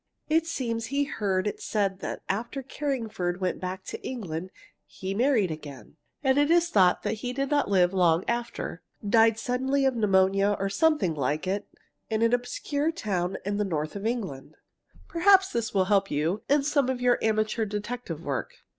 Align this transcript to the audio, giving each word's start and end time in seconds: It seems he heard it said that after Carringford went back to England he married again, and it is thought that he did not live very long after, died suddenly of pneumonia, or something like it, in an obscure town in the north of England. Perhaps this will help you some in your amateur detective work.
It 0.29 0.47
seems 0.47 0.87
he 0.87 1.03
heard 1.03 1.45
it 1.45 1.61
said 1.61 1.99
that 1.99 2.23
after 2.27 2.63
Carringford 2.63 3.39
went 3.39 3.59
back 3.61 3.83
to 3.83 4.01
England 4.01 4.49
he 4.87 5.13
married 5.13 5.51
again, 5.51 5.95
and 6.23 6.39
it 6.39 6.49
is 6.49 6.69
thought 6.71 7.03
that 7.03 7.19
he 7.21 7.33
did 7.33 7.51
not 7.51 7.69
live 7.69 7.91
very 7.91 7.99
long 7.99 8.25
after, 8.27 8.81
died 9.07 9.37
suddenly 9.37 9.85
of 9.85 9.95
pneumonia, 9.95 10.55
or 10.57 10.69
something 10.71 11.13
like 11.13 11.45
it, 11.45 11.67
in 12.09 12.23
an 12.23 12.33
obscure 12.33 12.91
town 12.91 13.37
in 13.45 13.57
the 13.57 13.63
north 13.63 13.95
of 13.95 14.07
England. 14.07 14.55
Perhaps 15.07 15.51
this 15.53 15.71
will 15.71 15.85
help 15.85 16.09
you 16.09 16.41
some 16.63 16.89
in 16.89 16.97
your 16.97 17.19
amateur 17.21 17.63
detective 17.63 18.23
work. 18.23 18.55